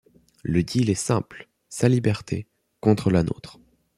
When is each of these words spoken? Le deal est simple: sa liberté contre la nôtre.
Le 0.41 0.63
deal 0.63 0.89
est 0.89 0.95
simple: 0.95 1.47
sa 1.69 1.87
liberté 1.87 2.47
contre 2.79 3.11
la 3.11 3.21
nôtre. 3.21 3.59